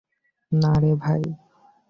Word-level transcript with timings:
না 0.51 0.71
রে 0.81 0.91
ভাই। 0.95 1.21